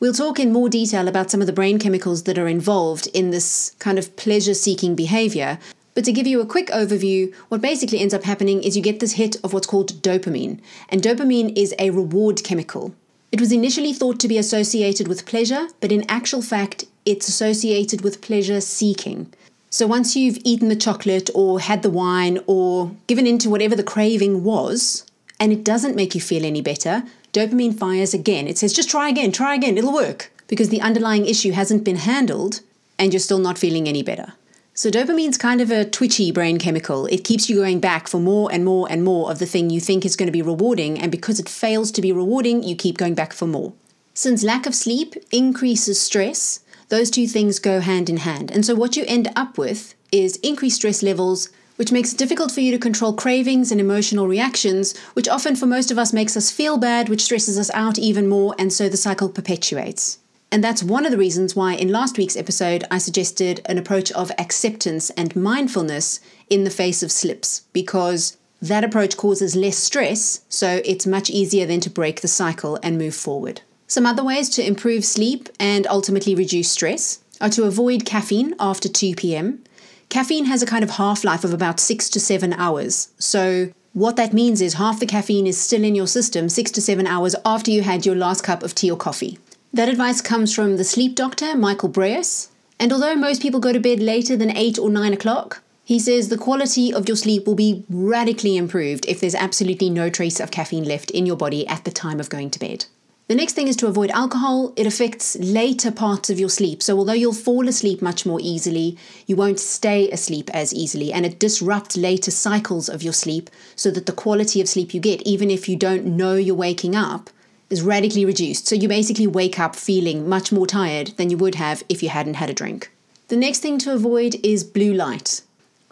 We'll 0.00 0.12
talk 0.12 0.38
in 0.38 0.52
more 0.52 0.68
detail 0.68 1.08
about 1.08 1.30
some 1.30 1.40
of 1.40 1.48
the 1.48 1.52
brain 1.52 1.78
chemicals 1.78 2.22
that 2.22 2.38
are 2.38 2.46
involved 2.46 3.08
in 3.08 3.30
this 3.30 3.74
kind 3.80 3.98
of 3.98 4.14
pleasure 4.16 4.54
seeking 4.54 4.94
behavior, 4.94 5.58
but 5.98 6.04
to 6.04 6.12
give 6.12 6.28
you 6.28 6.40
a 6.40 6.46
quick 6.46 6.68
overview, 6.68 7.34
what 7.48 7.60
basically 7.60 7.98
ends 7.98 8.14
up 8.14 8.22
happening 8.22 8.62
is 8.62 8.76
you 8.76 8.82
get 8.84 9.00
this 9.00 9.14
hit 9.14 9.34
of 9.42 9.52
what's 9.52 9.66
called 9.66 10.00
dopamine. 10.00 10.60
And 10.90 11.02
dopamine 11.02 11.58
is 11.58 11.74
a 11.80 11.90
reward 11.90 12.44
chemical. 12.44 12.94
It 13.32 13.40
was 13.40 13.50
initially 13.50 13.92
thought 13.92 14.20
to 14.20 14.28
be 14.28 14.38
associated 14.38 15.08
with 15.08 15.26
pleasure, 15.26 15.66
but 15.80 15.90
in 15.90 16.08
actual 16.08 16.40
fact, 16.40 16.84
it's 17.04 17.26
associated 17.26 18.02
with 18.02 18.20
pleasure 18.20 18.60
seeking. 18.60 19.34
So 19.70 19.86
once 19.86 20.16
you've 20.16 20.38
eaten 20.44 20.68
the 20.68 20.76
chocolate 20.76 21.28
or 21.34 21.60
had 21.60 21.82
the 21.82 21.90
wine 21.90 22.38
or 22.46 22.92
given 23.06 23.26
in 23.26 23.38
to 23.38 23.50
whatever 23.50 23.76
the 23.76 23.82
craving 23.82 24.42
was, 24.42 25.04
and 25.38 25.52
it 25.52 25.62
doesn't 25.62 25.96
make 25.96 26.14
you 26.14 26.20
feel 26.20 26.44
any 26.44 26.62
better, 26.62 27.04
dopamine 27.32 27.78
fires 27.78 28.14
again. 28.14 28.48
It 28.48 28.58
says, 28.58 28.72
just 28.72 28.90
try 28.90 29.08
again, 29.08 29.30
try 29.30 29.54
again, 29.54 29.76
it'll 29.76 29.92
work. 29.92 30.32
Because 30.46 30.70
the 30.70 30.80
underlying 30.80 31.26
issue 31.26 31.52
hasn't 31.52 31.84
been 31.84 31.96
handled 31.96 32.60
and 32.98 33.12
you're 33.12 33.20
still 33.20 33.38
not 33.38 33.58
feeling 33.58 33.86
any 33.86 34.02
better. 34.02 34.32
So, 34.72 34.90
dopamine's 34.90 35.36
kind 35.36 35.60
of 35.60 35.72
a 35.72 35.84
twitchy 35.84 36.30
brain 36.30 36.58
chemical. 36.58 37.06
It 37.06 37.24
keeps 37.24 37.50
you 37.50 37.56
going 37.56 37.80
back 37.80 38.06
for 38.06 38.20
more 38.20 38.48
and 38.52 38.64
more 38.64 38.86
and 38.88 39.02
more 39.02 39.28
of 39.28 39.40
the 39.40 39.46
thing 39.46 39.70
you 39.70 39.80
think 39.80 40.06
is 40.06 40.14
going 40.14 40.28
to 40.28 40.32
be 40.32 40.40
rewarding, 40.40 41.00
and 41.00 41.10
because 41.10 41.40
it 41.40 41.48
fails 41.48 41.90
to 41.90 42.00
be 42.00 42.12
rewarding, 42.12 42.62
you 42.62 42.76
keep 42.76 42.96
going 42.96 43.14
back 43.14 43.32
for 43.32 43.46
more. 43.46 43.72
Since 44.14 44.44
lack 44.44 44.66
of 44.66 44.76
sleep 44.76 45.16
increases 45.32 46.00
stress, 46.00 46.60
those 46.88 47.10
two 47.10 47.26
things 47.26 47.58
go 47.58 47.80
hand 47.80 48.08
in 48.08 48.18
hand. 48.18 48.50
And 48.50 48.64
so, 48.64 48.74
what 48.74 48.96
you 48.96 49.04
end 49.06 49.30
up 49.36 49.58
with 49.58 49.94
is 50.10 50.36
increased 50.36 50.76
stress 50.76 51.02
levels, 51.02 51.50
which 51.76 51.92
makes 51.92 52.12
it 52.12 52.18
difficult 52.18 52.50
for 52.50 52.60
you 52.60 52.72
to 52.72 52.78
control 52.78 53.12
cravings 53.12 53.70
and 53.70 53.80
emotional 53.80 54.26
reactions, 54.26 54.96
which 55.12 55.28
often 55.28 55.54
for 55.54 55.66
most 55.66 55.90
of 55.90 55.98
us 55.98 56.12
makes 56.12 56.36
us 56.36 56.50
feel 56.50 56.76
bad, 56.76 57.08
which 57.08 57.22
stresses 57.22 57.58
us 57.58 57.70
out 57.72 57.98
even 57.98 58.28
more, 58.28 58.54
and 58.58 58.72
so 58.72 58.88
the 58.88 58.96
cycle 58.96 59.28
perpetuates. 59.28 60.18
And 60.50 60.64
that's 60.64 60.82
one 60.82 61.04
of 61.04 61.12
the 61.12 61.18
reasons 61.18 61.54
why 61.54 61.74
in 61.74 61.92
last 61.92 62.16
week's 62.16 62.36
episode 62.36 62.82
I 62.90 62.98
suggested 62.98 63.60
an 63.66 63.76
approach 63.76 64.10
of 64.12 64.32
acceptance 64.38 65.10
and 65.10 65.36
mindfulness 65.36 66.20
in 66.48 66.64
the 66.64 66.70
face 66.70 67.02
of 67.02 67.12
slips, 67.12 67.62
because 67.72 68.38
that 68.60 68.82
approach 68.82 69.16
causes 69.16 69.54
less 69.54 69.76
stress, 69.76 70.40
so 70.48 70.80
it's 70.84 71.06
much 71.06 71.30
easier 71.30 71.66
then 71.66 71.80
to 71.80 71.90
break 71.90 72.22
the 72.22 72.28
cycle 72.28 72.78
and 72.82 72.98
move 72.98 73.14
forward. 73.14 73.60
Some 73.90 74.04
other 74.04 74.22
ways 74.22 74.50
to 74.50 74.64
improve 74.64 75.02
sleep 75.02 75.48
and 75.58 75.86
ultimately 75.86 76.34
reduce 76.34 76.70
stress 76.70 77.20
are 77.40 77.48
to 77.48 77.64
avoid 77.64 78.04
caffeine 78.04 78.54
after 78.60 78.86
2 78.86 79.14
pm. 79.14 79.64
Caffeine 80.10 80.44
has 80.44 80.62
a 80.62 80.66
kind 80.66 80.84
of 80.84 80.90
half 80.90 81.24
life 81.24 81.42
of 81.42 81.54
about 81.54 81.80
six 81.80 82.10
to 82.10 82.20
seven 82.20 82.52
hours, 82.52 83.08
so 83.18 83.72
what 83.94 84.16
that 84.16 84.34
means 84.34 84.60
is 84.60 84.74
half 84.74 85.00
the 85.00 85.06
caffeine 85.06 85.46
is 85.46 85.58
still 85.58 85.84
in 85.84 85.94
your 85.94 86.06
system 86.06 86.50
six 86.50 86.70
to 86.72 86.82
seven 86.82 87.06
hours 87.06 87.34
after 87.46 87.70
you 87.70 87.82
had 87.82 88.04
your 88.04 88.14
last 88.14 88.44
cup 88.44 88.62
of 88.62 88.74
tea 88.74 88.90
or 88.90 88.96
coffee. 88.96 89.38
That 89.72 89.88
advice 89.88 90.20
comes 90.20 90.54
from 90.54 90.76
the 90.76 90.84
sleep 90.84 91.14
doctor, 91.14 91.56
Michael 91.56 91.88
Breus. 91.88 92.48
And 92.78 92.92
although 92.92 93.16
most 93.16 93.40
people 93.40 93.58
go 93.58 93.72
to 93.72 93.80
bed 93.80 94.00
later 94.00 94.36
than 94.36 94.54
8 94.54 94.78
or 94.78 94.90
9 94.90 95.14
o'clock, 95.14 95.62
he 95.84 95.98
says 95.98 96.28
the 96.28 96.36
quality 96.36 96.92
of 96.92 97.08
your 97.08 97.16
sleep 97.16 97.46
will 97.46 97.54
be 97.54 97.84
radically 97.88 98.58
improved 98.58 99.06
if 99.06 99.18
there's 99.18 99.34
absolutely 99.34 99.88
no 99.88 100.10
trace 100.10 100.40
of 100.40 100.50
caffeine 100.50 100.84
left 100.84 101.10
in 101.10 101.24
your 101.24 101.36
body 101.36 101.66
at 101.66 101.84
the 101.84 101.90
time 101.90 102.20
of 102.20 102.28
going 102.28 102.50
to 102.50 102.58
bed. 102.58 102.84
The 103.28 103.34
next 103.34 103.52
thing 103.52 103.68
is 103.68 103.76
to 103.76 103.86
avoid 103.88 104.10
alcohol. 104.12 104.72
It 104.74 104.86
affects 104.86 105.36
later 105.36 105.92
parts 105.92 106.30
of 106.30 106.40
your 106.40 106.48
sleep. 106.48 106.82
So, 106.82 106.96
although 106.96 107.12
you'll 107.12 107.34
fall 107.34 107.68
asleep 107.68 108.00
much 108.00 108.24
more 108.24 108.40
easily, 108.42 108.96
you 109.26 109.36
won't 109.36 109.60
stay 109.60 110.10
asleep 110.10 110.48
as 110.54 110.72
easily. 110.72 111.12
And 111.12 111.26
it 111.26 111.38
disrupts 111.38 111.98
later 111.98 112.30
cycles 112.30 112.88
of 112.88 113.02
your 113.02 113.12
sleep 113.12 113.50
so 113.76 113.90
that 113.90 114.06
the 114.06 114.12
quality 114.12 114.62
of 114.62 114.68
sleep 114.68 114.94
you 114.94 115.00
get, 115.00 115.20
even 115.26 115.50
if 115.50 115.68
you 115.68 115.76
don't 115.76 116.06
know 116.06 116.36
you're 116.36 116.54
waking 116.54 116.96
up, 116.96 117.28
is 117.68 117.82
radically 117.82 118.24
reduced. 118.24 118.66
So 118.66 118.74
you 118.74 118.88
basically 118.88 119.26
wake 119.26 119.60
up 119.60 119.76
feeling 119.76 120.26
much 120.26 120.50
more 120.50 120.66
tired 120.66 121.08
than 121.18 121.28
you 121.28 121.36
would 121.36 121.56
have 121.56 121.84
if 121.90 122.02
you 122.02 122.08
hadn't 122.08 122.34
had 122.34 122.48
a 122.48 122.54
drink. 122.54 122.90
The 123.28 123.36
next 123.36 123.58
thing 123.58 123.76
to 123.80 123.92
avoid 123.92 124.36
is 124.42 124.64
blue 124.64 124.94
light. 124.94 125.42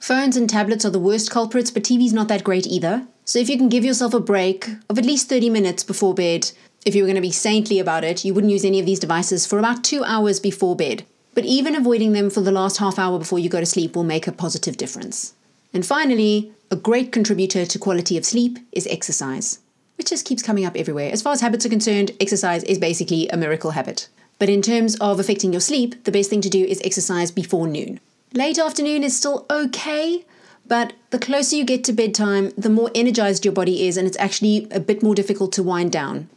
Phones 0.00 0.38
and 0.38 0.48
tablets 0.48 0.86
are 0.86 0.90
the 0.90 0.98
worst 0.98 1.30
culprits, 1.30 1.70
but 1.70 1.82
TV's 1.82 2.14
not 2.14 2.28
that 2.28 2.44
great 2.44 2.66
either. 2.66 3.06
So 3.26 3.38
if 3.40 3.48
you 3.50 3.58
can 3.58 3.68
give 3.68 3.84
yourself 3.84 4.14
a 4.14 4.20
break 4.20 4.68
of 4.88 4.98
at 4.98 5.04
least 5.04 5.28
30 5.28 5.50
minutes 5.50 5.82
before 5.82 6.14
bed, 6.14 6.52
if 6.86 6.94
you 6.94 7.02
were 7.02 7.08
going 7.08 7.16
to 7.16 7.20
be 7.20 7.32
saintly 7.32 7.80
about 7.80 8.04
it, 8.04 8.24
you 8.24 8.32
wouldn't 8.32 8.52
use 8.52 8.64
any 8.64 8.78
of 8.78 8.86
these 8.86 9.00
devices 9.00 9.44
for 9.44 9.58
about 9.58 9.82
two 9.82 10.04
hours 10.04 10.38
before 10.40 10.76
bed. 10.76 11.04
But 11.34 11.44
even 11.44 11.74
avoiding 11.74 12.12
them 12.12 12.30
for 12.30 12.40
the 12.40 12.52
last 12.52 12.78
half 12.78 12.96
hour 12.98 13.18
before 13.18 13.40
you 13.40 13.50
go 13.50 13.60
to 13.60 13.66
sleep 13.66 13.96
will 13.96 14.04
make 14.04 14.26
a 14.26 14.32
positive 14.32 14.76
difference. 14.76 15.34
And 15.74 15.84
finally, 15.84 16.52
a 16.70 16.76
great 16.76 17.10
contributor 17.10 17.66
to 17.66 17.78
quality 17.78 18.16
of 18.16 18.24
sleep 18.24 18.58
is 18.72 18.86
exercise. 18.86 19.58
which 19.96 20.08
just 20.10 20.26
keeps 20.26 20.42
coming 20.42 20.64
up 20.64 20.76
everywhere. 20.76 21.10
As 21.10 21.22
far 21.22 21.32
as 21.32 21.40
habits 21.40 21.64
are 21.66 21.70
concerned, 21.70 22.12
exercise 22.20 22.62
is 22.64 22.78
basically 22.78 23.28
a 23.28 23.36
miracle 23.36 23.72
habit. 23.72 24.08
But 24.38 24.48
in 24.48 24.62
terms 24.62 24.96
of 24.96 25.18
affecting 25.18 25.52
your 25.52 25.60
sleep, 25.60 26.04
the 26.04 26.12
best 26.12 26.28
thing 26.28 26.42
to 26.42 26.50
do 26.50 26.64
is 26.64 26.80
exercise 26.84 27.30
before 27.30 27.66
noon. 27.66 28.00
Late 28.34 28.58
afternoon 28.58 29.02
is 29.02 29.16
still 29.16 29.46
okay, 29.48 30.24
but 30.66 30.92
the 31.10 31.18
closer 31.18 31.56
you 31.56 31.64
get 31.64 31.84
to 31.84 31.92
bedtime, 31.92 32.52
the 32.58 32.68
more 32.68 32.90
energized 32.94 33.44
your 33.44 33.54
body 33.54 33.86
is, 33.86 33.96
and 33.96 34.06
it's 34.06 34.18
actually 34.18 34.68
a 34.70 34.80
bit 34.80 35.02
more 35.02 35.14
difficult 35.14 35.52
to 35.52 35.62
wind 35.62 35.92
down. 35.92 36.28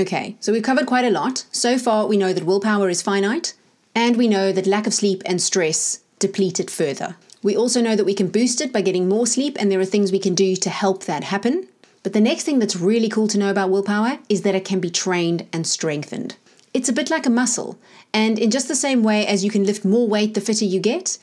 Okay, 0.00 0.34
so 0.40 0.50
we've 0.50 0.62
covered 0.62 0.86
quite 0.86 1.04
a 1.04 1.10
lot. 1.10 1.44
So 1.52 1.76
far, 1.76 2.06
we 2.06 2.16
know 2.16 2.32
that 2.32 2.46
willpower 2.46 2.88
is 2.88 3.02
finite, 3.02 3.52
and 3.94 4.16
we 4.16 4.28
know 4.28 4.50
that 4.50 4.66
lack 4.66 4.86
of 4.86 4.94
sleep 4.94 5.22
and 5.26 5.42
stress 5.42 6.00
deplete 6.18 6.58
it 6.58 6.70
further. 6.70 7.16
We 7.42 7.54
also 7.54 7.82
know 7.82 7.94
that 7.94 8.06
we 8.06 8.14
can 8.14 8.28
boost 8.28 8.62
it 8.62 8.72
by 8.72 8.80
getting 8.80 9.10
more 9.10 9.26
sleep, 9.26 9.58
and 9.60 9.70
there 9.70 9.78
are 9.78 9.84
things 9.84 10.10
we 10.10 10.18
can 10.18 10.34
do 10.34 10.56
to 10.56 10.70
help 10.70 11.04
that 11.04 11.24
happen. 11.24 11.68
But 12.02 12.14
the 12.14 12.20
next 12.20 12.44
thing 12.44 12.58
that's 12.58 12.76
really 12.76 13.10
cool 13.10 13.28
to 13.28 13.36
know 13.36 13.50
about 13.50 13.68
willpower 13.68 14.20
is 14.30 14.40
that 14.40 14.54
it 14.54 14.64
can 14.64 14.80
be 14.80 14.88
trained 14.88 15.46
and 15.52 15.66
strengthened. 15.66 16.36
It's 16.72 16.88
a 16.88 16.94
bit 16.94 17.10
like 17.10 17.26
a 17.26 17.30
muscle, 17.30 17.78
and 18.14 18.38
in 18.38 18.50
just 18.50 18.68
the 18.68 18.74
same 18.74 19.02
way 19.02 19.26
as 19.26 19.44
you 19.44 19.50
can 19.50 19.64
lift 19.64 19.84
more 19.84 20.08
weight 20.08 20.32
the 20.32 20.40
fitter 20.40 20.64
you 20.64 20.80
get, 20.80 21.18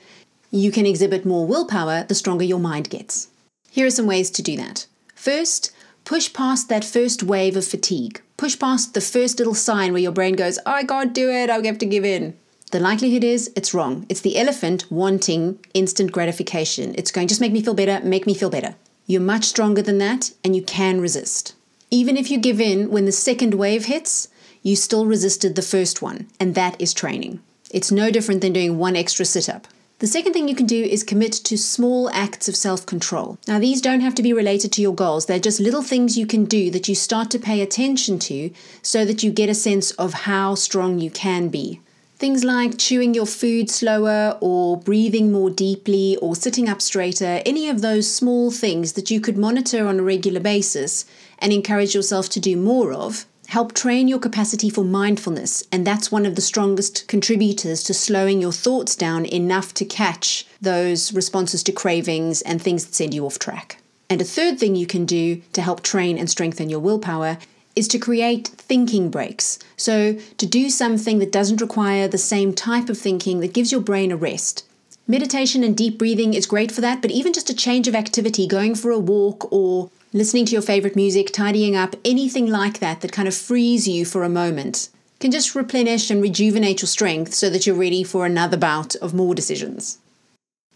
you 0.52 0.72
can 0.72 0.86
exhibit 0.86 1.26
more 1.26 1.48
willpower 1.48 2.04
the 2.04 2.14
stronger 2.14 2.46
your 2.46 2.60
mind 2.60 2.92
gets. 2.92 3.30
Here 3.72 3.88
are 3.88 3.98
some 3.98 4.06
ways 4.06 4.30
to 4.30 4.44
do 4.44 4.56
that. 4.58 4.86
First, 5.16 5.72
push 6.06 6.32
past 6.32 6.70
that 6.70 6.86
first 6.86 7.24
wave 7.24 7.58
of 7.58 7.66
fatigue. 7.66 8.22
Push 8.38 8.60
past 8.60 8.94
the 8.94 9.02
first 9.02 9.40
little 9.40 9.56
sign 9.56 9.92
where 9.92 10.02
your 10.02 10.12
brain 10.12 10.36
goes, 10.36 10.60
I 10.64 10.84
can't 10.84 11.12
do 11.12 11.32
it, 11.32 11.50
I'll 11.50 11.64
have 11.64 11.80
to 11.80 11.88
give 11.88 12.06
in. 12.06 12.38
The 12.72 12.80
likelihood 12.80 13.24
is 13.24 13.52
it's 13.56 13.74
wrong. 13.74 14.06
It's 14.10 14.22
the 14.22 14.38
elephant 14.38 14.86
wanting 14.92 15.58
instant 15.74 16.12
gratification. 16.12 16.94
It's 17.00 17.12
going, 17.12 17.28
just 17.28 17.42
make 17.42 17.52
me 17.52 17.64
feel 17.64 17.74
better, 17.74 18.06
make 18.06 18.28
me 18.28 18.36
feel 18.36 18.52
better. 18.52 18.76
You're 19.08 19.22
much 19.22 19.46
stronger 19.46 19.82
than 19.82 19.98
that, 20.00 20.34
and 20.44 20.56
you 20.56 20.62
can 20.62 21.02
resist. 21.02 21.56
Even 21.90 22.16
if 22.16 22.30
you 22.30 22.38
give 22.38 22.62
in 22.62 22.92
when 22.92 23.06
the 23.06 23.12
second 23.12 23.56
wave 23.56 23.86
hits, 23.86 24.28
you 24.62 24.76
still 24.76 25.08
resisted 25.08 25.56
the 25.56 25.64
first 25.64 26.04
one, 26.04 26.28
and 26.40 26.54
that 26.54 26.80
is 26.80 26.94
training. 26.94 27.40
It's 27.72 27.92
no 27.92 28.12
different 28.12 28.42
than 28.42 28.54
doing 28.54 28.78
one 28.78 28.96
extra 28.96 29.26
sit 29.26 29.50
up. 29.50 29.68
The 30.00 30.06
second 30.06 30.34
thing 30.34 30.48
you 30.48 30.54
can 30.54 30.68
do 30.68 30.84
is 30.84 31.04
commit 31.04 31.32
to 31.32 31.58
small 31.58 32.08
acts 32.12 32.48
of 32.48 32.56
self 32.56 32.86
control. 32.86 33.40
Now, 33.48 33.58
these 33.58 33.82
don't 33.82 34.02
have 34.02 34.14
to 34.16 34.22
be 34.22 34.32
related 34.32 34.72
to 34.74 34.82
your 34.82 34.94
goals, 34.94 35.26
they're 35.26 35.40
just 35.40 35.60
little 35.60 35.82
things 35.82 36.16
you 36.16 36.28
can 36.28 36.46
do 36.46 36.70
that 36.70 36.88
you 36.88 36.94
start 36.94 37.32
to 37.32 37.40
pay 37.40 37.62
attention 37.62 38.20
to 38.20 38.52
so 38.84 39.06
that 39.06 39.24
you 39.24 39.32
get 39.32 39.50
a 39.50 39.56
sense 39.56 39.90
of 39.92 40.14
how 40.14 40.54
strong 40.54 41.00
you 41.00 41.10
can 41.10 41.50
be. 41.50 41.82
Things 42.18 42.44
like 42.44 42.78
chewing 42.78 43.16
your 43.16 43.26
food 43.26 43.72
slower, 43.72 44.38
or 44.40 44.78
breathing 44.78 45.32
more 45.32 45.50
deeply, 45.50 46.16
or 46.18 46.36
sitting 46.36 46.70
up 46.70 46.80
straighter, 46.80 47.42
any 47.44 47.68
of 47.68 47.82
those 47.82 48.12
small 48.12 48.52
things 48.52 48.94
that 48.94 49.10
you 49.10 49.20
could 49.20 49.38
monitor 49.38 49.88
on 49.88 50.00
a 50.00 50.04
regular 50.04 50.40
basis 50.40 51.06
and 51.40 51.52
encourage 51.52 51.96
yourself 51.96 52.30
to 52.30 52.40
do 52.40 52.56
more 52.56 52.94
of 52.94 53.26
help 53.48 53.74
train 53.74 54.08
your 54.08 54.20
capacity 54.20 54.70
for 54.70 54.84
mindfulness, 54.84 55.64
and 55.72 55.88
that's 55.88 56.12
one 56.12 56.26
of 56.26 56.36
the 56.36 56.42
strongest 56.42 57.08
contributors 57.08 57.84
to 57.84 57.94
slowing 57.94 58.42
your 58.42 58.52
thoughts 58.52 58.96
down 58.96 59.26
enough 59.26 59.74
to 59.74 59.86
catch 59.86 60.46
those 60.62 61.14
responses 61.14 61.64
to 61.64 61.72
cravings 61.72 62.42
and 62.42 62.62
things 62.62 62.86
that 62.86 62.96
send 62.96 63.14
you 63.14 63.26
off 63.26 63.40
track. 63.40 63.82
And 64.10 64.22
a 64.22 64.26
third 64.26 64.60
thing 64.60 64.76
you 64.76 64.88
can 64.88 65.06
do 65.06 65.42
to 65.54 65.62
help 65.62 65.82
train 65.82 66.18
and 66.18 66.30
strengthen 66.30 66.70
your 66.70 66.80
willpower 66.80 67.38
is 67.76 67.88
to 67.90 68.00
create 68.00 68.48
thinking 68.48 69.10
breaks. 69.10 69.60
So, 69.78 70.18
to 70.38 70.46
do 70.46 70.70
something 70.70 71.20
that 71.20 71.32
doesn't 71.32 71.62
require 71.62 72.08
the 72.08 72.18
same 72.18 72.54
type 72.54 72.90
of 72.90 72.98
thinking 72.98 73.40
that 73.42 73.54
gives 73.54 73.72
your 73.72 73.82
brain 73.82 74.12
a 74.12 74.18
rest. 74.18 74.66
Meditation 75.08 75.64
and 75.64 75.78
deep 75.78 75.98
breathing 75.98 76.34
is 76.34 76.46
great 76.46 76.72
for 76.72 76.82
that, 76.82 77.02
but 77.02 77.12
even 77.12 77.32
just 77.32 77.50
a 77.50 77.56
change 77.56 77.88
of 77.88 77.96
activity, 77.96 78.46
going 78.46 78.76
for 78.76 78.92
a 78.92 79.00
walk 79.00 79.52
or 79.54 79.90
listening 80.18 80.46
to 80.46 80.54
your 80.54 80.62
favorite 80.62 80.96
music, 80.96 81.32
tidying 81.32 81.76
up, 81.76 81.96
anything 82.04 82.48
like 82.48 82.80
that 82.80 83.02
that 83.02 83.12
kind 83.12 83.28
of 83.28 83.36
frees 83.36 83.88
you 83.88 84.04
for 84.04 84.24
a 84.24 84.30
moment 84.30 84.90
can 85.20 85.32
just 85.32 85.56
replenish 85.56 86.10
and 86.10 86.22
rejuvenate 86.22 86.82
your 86.82 86.88
strength 86.88 87.34
so 87.34 87.50
that 87.50 87.66
you're 87.66 87.76
ready 87.76 88.04
for 88.04 88.26
another 88.26 88.58
bout 88.58 88.96
of 88.96 89.14
more 89.14 89.34
decisions. 89.34 90.00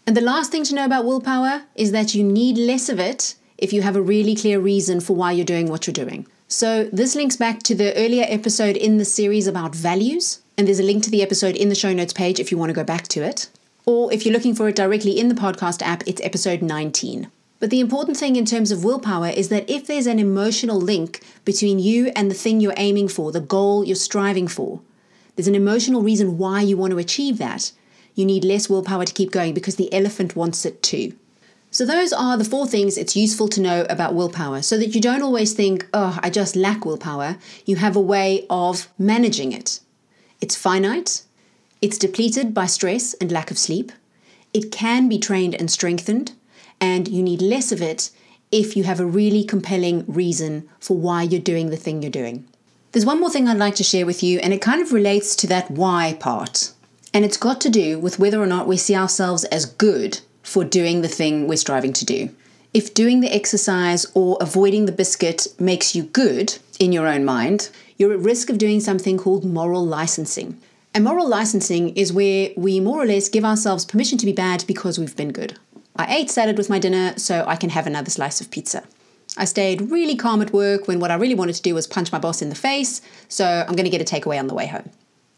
And 0.06 0.16
the 0.16 0.20
last 0.20 0.50
thing 0.50 0.64
to 0.64 0.74
know 0.74 0.84
about 0.84 1.04
willpower 1.04 1.62
is 1.74 1.92
that 1.92 2.14
you 2.14 2.24
need 2.24 2.58
less 2.58 2.88
of 2.88 2.98
it 2.98 3.36
if 3.58 3.72
you 3.72 3.82
have 3.82 3.94
a 3.94 4.02
really 4.02 4.34
clear 4.34 4.58
reason 4.58 5.00
for 5.00 5.14
why 5.14 5.32
you're 5.32 5.44
doing 5.44 5.68
what 5.68 5.86
you're 5.86 5.92
doing. 5.92 6.26
So, 6.48 6.84
this 6.92 7.14
links 7.14 7.36
back 7.36 7.62
to 7.62 7.74
the 7.74 7.96
earlier 7.96 8.26
episode 8.28 8.76
in 8.76 8.98
the 8.98 9.04
series 9.04 9.46
about 9.46 9.74
values, 9.74 10.42
and 10.58 10.66
there's 10.66 10.80
a 10.80 10.82
link 10.82 11.02
to 11.04 11.10
the 11.10 11.22
episode 11.22 11.56
in 11.56 11.68
the 11.68 11.74
show 11.74 11.92
notes 11.92 12.12
page 12.12 12.40
if 12.40 12.50
you 12.50 12.58
want 12.58 12.70
to 12.70 12.74
go 12.74 12.84
back 12.84 13.08
to 13.08 13.22
it. 13.22 13.48
Or 13.86 14.12
if 14.12 14.26
you're 14.26 14.34
looking 14.34 14.54
for 14.54 14.68
it 14.68 14.76
directly 14.76 15.18
in 15.18 15.28
the 15.28 15.34
podcast 15.34 15.82
app, 15.82 16.02
it's 16.06 16.20
episode 16.22 16.62
19. 16.62 17.30
But 17.62 17.70
the 17.70 17.78
important 17.78 18.16
thing 18.16 18.34
in 18.34 18.44
terms 18.44 18.72
of 18.72 18.82
willpower 18.82 19.28
is 19.28 19.48
that 19.50 19.70
if 19.70 19.86
there's 19.86 20.08
an 20.08 20.18
emotional 20.18 20.80
link 20.80 21.22
between 21.44 21.78
you 21.78 22.10
and 22.16 22.28
the 22.28 22.34
thing 22.34 22.58
you're 22.58 22.74
aiming 22.76 23.06
for, 23.06 23.30
the 23.30 23.38
goal 23.38 23.84
you're 23.84 23.94
striving 23.94 24.48
for, 24.48 24.80
there's 25.36 25.46
an 25.46 25.54
emotional 25.54 26.02
reason 26.02 26.38
why 26.38 26.62
you 26.62 26.76
want 26.76 26.90
to 26.90 26.98
achieve 26.98 27.38
that, 27.38 27.70
you 28.16 28.24
need 28.24 28.42
less 28.42 28.68
willpower 28.68 29.04
to 29.04 29.14
keep 29.14 29.30
going 29.30 29.54
because 29.54 29.76
the 29.76 29.94
elephant 29.94 30.34
wants 30.34 30.64
it 30.66 30.82
too. 30.82 31.12
So, 31.70 31.86
those 31.86 32.12
are 32.12 32.36
the 32.36 32.44
four 32.44 32.66
things 32.66 32.98
it's 32.98 33.14
useful 33.14 33.46
to 33.50 33.60
know 33.60 33.86
about 33.88 34.16
willpower 34.16 34.60
so 34.60 34.76
that 34.78 34.96
you 34.96 35.00
don't 35.00 35.22
always 35.22 35.52
think, 35.52 35.86
oh, 35.94 36.18
I 36.20 36.30
just 36.30 36.56
lack 36.56 36.84
willpower. 36.84 37.36
You 37.64 37.76
have 37.76 37.94
a 37.94 38.00
way 38.00 38.44
of 38.50 38.88
managing 38.98 39.52
it. 39.52 39.78
It's 40.40 40.56
finite, 40.56 41.22
it's 41.80 41.96
depleted 41.96 42.54
by 42.54 42.66
stress 42.66 43.14
and 43.14 43.30
lack 43.30 43.52
of 43.52 43.56
sleep, 43.56 43.92
it 44.52 44.72
can 44.72 45.08
be 45.08 45.20
trained 45.20 45.54
and 45.54 45.70
strengthened 45.70 46.32
and 46.82 47.06
you 47.06 47.22
need 47.22 47.40
less 47.40 47.70
of 47.70 47.80
it 47.80 48.10
if 48.50 48.76
you 48.76 48.82
have 48.82 48.98
a 48.98 49.06
really 49.06 49.44
compelling 49.44 50.04
reason 50.08 50.68
for 50.80 50.96
why 50.96 51.22
you're 51.22 51.40
doing 51.40 51.70
the 51.70 51.76
thing 51.76 52.02
you're 52.02 52.10
doing. 52.10 52.44
There's 52.90 53.06
one 53.06 53.20
more 53.20 53.30
thing 53.30 53.46
I'd 53.48 53.56
like 53.56 53.76
to 53.76 53.84
share 53.84 54.04
with 54.04 54.20
you, 54.22 54.40
and 54.40 54.52
it 54.52 54.60
kind 54.60 54.82
of 54.82 54.92
relates 54.92 55.36
to 55.36 55.46
that 55.46 55.70
why 55.70 56.16
part. 56.18 56.72
And 57.14 57.24
it's 57.24 57.36
got 57.36 57.60
to 57.60 57.70
do 57.70 58.00
with 58.00 58.18
whether 58.18 58.42
or 58.42 58.46
not 58.46 58.66
we 58.66 58.76
see 58.76 58.96
ourselves 58.96 59.44
as 59.44 59.64
good 59.64 60.20
for 60.42 60.64
doing 60.64 61.02
the 61.02 61.08
thing 61.08 61.46
we're 61.46 61.56
striving 61.56 61.92
to 61.92 62.04
do. 62.04 62.30
If 62.74 62.94
doing 62.94 63.20
the 63.20 63.32
exercise 63.32 64.04
or 64.14 64.36
avoiding 64.40 64.86
the 64.86 64.92
biscuit 64.92 65.46
makes 65.60 65.94
you 65.94 66.02
good 66.02 66.58
in 66.80 66.90
your 66.90 67.06
own 67.06 67.24
mind, 67.24 67.70
you're 67.96 68.12
at 68.12 68.18
risk 68.18 68.50
of 68.50 68.58
doing 68.58 68.80
something 68.80 69.18
called 69.18 69.44
moral 69.44 69.86
licensing. 69.86 70.58
And 70.94 71.04
moral 71.04 71.28
licensing 71.28 71.96
is 71.96 72.12
where 72.12 72.50
we 72.56 72.80
more 72.80 73.00
or 73.00 73.06
less 73.06 73.28
give 73.28 73.44
ourselves 73.44 73.84
permission 73.84 74.18
to 74.18 74.26
be 74.26 74.32
bad 74.32 74.64
because 74.66 74.98
we've 74.98 75.16
been 75.16 75.32
good. 75.32 75.58
I 75.96 76.14
ate 76.14 76.30
salad 76.30 76.56
with 76.58 76.70
my 76.70 76.78
dinner 76.78 77.14
so 77.18 77.44
I 77.46 77.56
can 77.56 77.70
have 77.70 77.86
another 77.86 78.10
slice 78.10 78.40
of 78.40 78.50
pizza. 78.50 78.84
I 79.36 79.44
stayed 79.44 79.90
really 79.90 80.16
calm 80.16 80.42
at 80.42 80.52
work 80.52 80.88
when 80.88 81.00
what 81.00 81.10
I 81.10 81.14
really 81.14 81.34
wanted 81.34 81.54
to 81.54 81.62
do 81.62 81.74
was 81.74 81.86
punch 81.86 82.12
my 82.12 82.18
boss 82.18 82.42
in 82.42 82.48
the 82.48 82.54
face, 82.54 83.00
so 83.28 83.64
I'm 83.66 83.74
going 83.74 83.90
to 83.90 83.96
get 83.96 84.00
a 84.00 84.04
takeaway 84.14 84.38
on 84.38 84.46
the 84.46 84.54
way 84.54 84.66
home. 84.66 84.90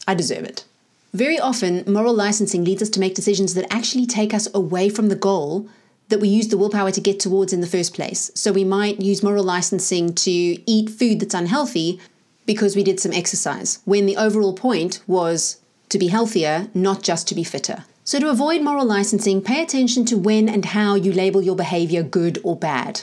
I 0.07 0.15
deserve 0.15 0.43
it. 0.43 0.65
Very 1.13 1.39
often, 1.39 1.83
moral 1.91 2.13
licensing 2.13 2.65
leads 2.65 2.81
us 2.81 2.89
to 2.89 2.99
make 2.99 3.15
decisions 3.15 3.53
that 3.53 3.73
actually 3.73 4.05
take 4.05 4.33
us 4.33 4.53
away 4.53 4.89
from 4.89 5.07
the 5.07 5.15
goal 5.15 5.69
that 6.09 6.19
we 6.19 6.27
use 6.27 6.49
the 6.49 6.57
willpower 6.57 6.91
to 6.91 7.01
get 7.01 7.19
towards 7.19 7.53
in 7.53 7.61
the 7.61 7.67
first 7.67 7.93
place. 7.93 8.31
So 8.35 8.51
we 8.51 8.63
might 8.63 8.99
use 9.01 9.23
moral 9.23 9.43
licensing 9.43 10.13
to 10.13 10.31
eat 10.31 10.89
food 10.89 11.21
that's 11.21 11.33
unhealthy 11.33 11.99
because 12.45 12.75
we 12.75 12.83
did 12.83 12.99
some 12.99 13.13
exercise, 13.13 13.79
when 13.85 14.05
the 14.05 14.17
overall 14.17 14.53
point 14.53 15.01
was 15.07 15.59
to 15.89 15.97
be 15.97 16.07
healthier, 16.07 16.67
not 16.73 17.01
just 17.01 17.27
to 17.29 17.35
be 17.35 17.43
fitter. 17.43 17.85
So, 18.07 18.19
to 18.19 18.29
avoid 18.29 18.61
moral 18.61 18.85
licensing, 18.85 19.41
pay 19.41 19.63
attention 19.63 20.05
to 20.05 20.15
when 20.15 20.47
and 20.47 20.63
how 20.63 20.93
you 20.93 21.11
label 21.11 21.41
your 21.41 21.55
behavior 21.55 22.03
good 22.03 22.39
or 22.43 22.55
bad. 22.55 23.01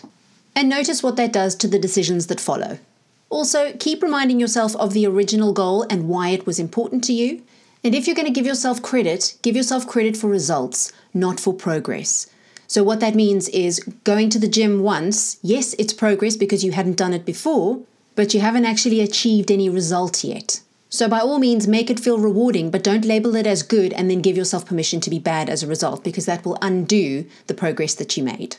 And 0.54 0.68
notice 0.68 1.02
what 1.02 1.16
that 1.16 1.32
does 1.32 1.56
to 1.56 1.66
the 1.66 1.78
decisions 1.78 2.28
that 2.28 2.40
follow. 2.40 2.78
Also, 3.28 3.72
keep 3.80 4.00
reminding 4.00 4.38
yourself 4.38 4.76
of 4.76 4.92
the 4.92 5.04
original 5.04 5.52
goal 5.52 5.84
and 5.90 6.08
why 6.08 6.28
it 6.28 6.46
was 6.46 6.60
important 6.60 7.02
to 7.02 7.12
you. 7.12 7.42
And 7.82 7.96
if 7.96 8.06
you're 8.06 8.14
going 8.14 8.32
to 8.32 8.32
give 8.32 8.46
yourself 8.46 8.80
credit, 8.80 9.36
give 9.42 9.56
yourself 9.56 9.88
credit 9.88 10.16
for 10.16 10.28
results, 10.28 10.92
not 11.12 11.40
for 11.40 11.52
progress. 11.52 12.28
So, 12.68 12.84
what 12.84 13.00
that 13.00 13.16
means 13.16 13.48
is 13.48 13.80
going 14.04 14.30
to 14.30 14.38
the 14.38 14.46
gym 14.46 14.84
once, 14.84 15.36
yes, 15.42 15.74
it's 15.80 15.92
progress 15.92 16.36
because 16.36 16.62
you 16.62 16.70
hadn't 16.70 16.96
done 16.96 17.12
it 17.12 17.24
before, 17.24 17.80
but 18.14 18.34
you 18.34 18.40
haven't 18.40 18.66
actually 18.66 19.00
achieved 19.00 19.50
any 19.50 19.68
result 19.68 20.22
yet. 20.22 20.60
So, 20.94 21.08
by 21.08 21.20
all 21.20 21.38
means, 21.38 21.66
make 21.66 21.88
it 21.88 21.98
feel 21.98 22.18
rewarding, 22.18 22.70
but 22.70 22.84
don't 22.84 23.06
label 23.06 23.34
it 23.34 23.46
as 23.46 23.62
good 23.62 23.94
and 23.94 24.10
then 24.10 24.20
give 24.20 24.36
yourself 24.36 24.66
permission 24.66 25.00
to 25.00 25.08
be 25.08 25.18
bad 25.18 25.48
as 25.48 25.62
a 25.62 25.66
result, 25.66 26.04
because 26.04 26.26
that 26.26 26.44
will 26.44 26.58
undo 26.60 27.24
the 27.46 27.54
progress 27.54 27.94
that 27.94 28.14
you 28.14 28.22
made. 28.22 28.56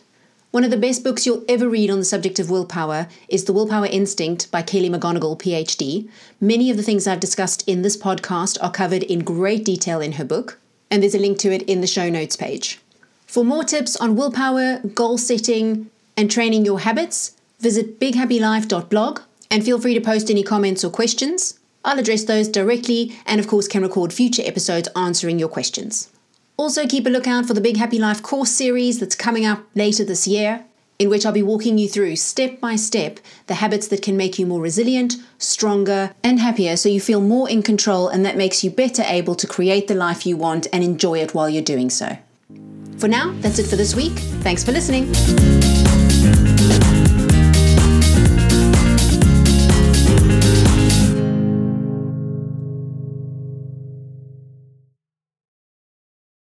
One 0.50 0.64
of 0.64 0.72
the 0.72 0.78
best 0.78 1.04
books 1.04 1.28
you'll 1.28 1.46
ever 1.48 1.70
read 1.70 1.92
on 1.92 2.00
the 2.00 2.04
subject 2.04 2.40
of 2.40 2.50
willpower 2.50 3.08
is 3.28 3.46
The 3.46 3.54
Willpower 3.54 3.86
Instinct 3.86 4.50
by 4.50 4.64
Kelly 4.64 4.90
McGonigal, 4.90 5.40
PhD. 5.40 6.10
Many 6.42 6.72
of 6.72 6.78
the 6.78 6.82
things 6.82 7.06
I've 7.06 7.20
discussed 7.20 7.64
in 7.68 7.84
this 7.84 7.96
podcast 7.96 8.58
are 8.64 8.72
covered 8.72 9.04
in 9.04 9.20
great 9.20 9.64
detail 9.64 10.02
in 10.02 10.14
her 10.14 10.26
book, 10.26 10.58
and 10.90 11.04
there's 11.04 11.14
a 11.14 11.20
link 11.20 11.38
to 11.38 11.54
it 11.54 11.62
in 11.70 11.82
the 11.82 11.88
show 11.88 12.10
notes 12.10 12.36
page. 12.36 12.80
For 13.28 13.46
more 13.46 13.64
tips 13.64 13.96
on 13.98 14.16
willpower, 14.16 14.80
goal 14.80 15.20
setting, 15.20 15.92
and 16.18 16.32
training 16.32 16.66
your 16.66 16.80
habits, 16.80 17.38
visit 17.60 18.00
bighappylife.blog 18.00 19.20
and 19.52 19.64
feel 19.64 19.80
free 19.80 19.94
to 19.94 20.02
post 20.02 20.32
any 20.32 20.42
comments 20.42 20.84
or 20.84 20.90
questions. 20.90 21.60
I'll 21.86 22.00
address 22.00 22.24
those 22.24 22.48
directly 22.48 23.18
and, 23.26 23.40
of 23.40 23.48
course, 23.48 23.68
can 23.68 23.84
record 23.84 24.14
future 24.14 24.44
episodes 24.46 24.90
answering 24.96 25.40
your 25.40 25.50
questions. 25.50 26.10
Also, 26.56 26.88
keep 26.88 27.06
a 27.06 27.10
lookout 27.10 27.46
for 27.46 27.54
the 27.54 27.62
Big 27.62 27.78
Happy 27.78 28.00
Life 28.00 28.22
course 28.22 28.52
series 28.52 29.00
that's 29.00 29.16
coming 29.16 29.46
up 29.46 29.64
later 29.76 30.04
this 30.06 30.28
year. 30.28 30.66
in 31.00 31.10
which 31.10 31.26
I'll 31.26 31.34
be 31.34 31.44
walking 31.44 31.78
you 31.78 31.90
through 31.90 32.16
step 32.16 32.60
by 32.60 32.76
step 32.76 33.20
the 33.48 33.56
habits 33.56 33.88
that 33.88 34.02
can 34.02 34.16
make 34.16 34.40
you 34.40 34.46
more 34.46 34.62
resilient, 34.62 35.16
stronger, 35.38 36.14
and 36.24 36.40
happier 36.40 36.78
so 36.78 36.88
you 36.88 37.02
feel 37.02 37.22
more 37.22 37.50
in 37.50 37.62
control 37.62 38.08
and 38.08 38.26
that 38.26 38.38
makes 38.38 38.64
you 38.64 38.70
better 38.70 39.04
able 39.08 39.36
to 39.36 39.48
create 39.48 39.88
the 39.88 39.96
life 39.96 40.26
you 40.26 40.38
want 40.38 40.68
and 40.72 40.84
enjoy 40.84 41.20
it 41.20 41.34
while 41.34 41.50
you're 41.50 41.62
doing 41.62 41.90
so. 41.90 42.18
For 42.98 43.08
now, 43.08 43.34
that's 43.40 43.60
it 43.60 43.68
for 43.68 43.76
this 43.76 43.96
week. 43.96 44.14
Thanks 44.44 44.64
for 44.64 44.72
listening. 44.72 45.12